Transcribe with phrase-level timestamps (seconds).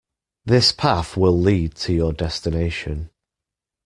[0.45, 3.11] This path will lead you to your destination.